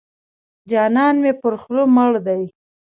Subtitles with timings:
[0.71, 2.43] جانان مې پر خوله مړ دی.